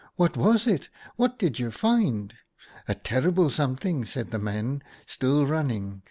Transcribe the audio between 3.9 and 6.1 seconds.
said the men, still running.